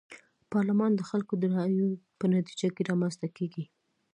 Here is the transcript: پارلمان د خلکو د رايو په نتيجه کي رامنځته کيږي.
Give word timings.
پارلمان 0.51 0.91
د 0.95 1.01
خلکو 1.09 1.33
د 1.37 1.43
رايو 1.55 1.89
په 2.19 2.25
نتيجه 2.35 2.69
کي 2.75 2.81
رامنځته 2.89 3.27
کيږي. 3.37 3.63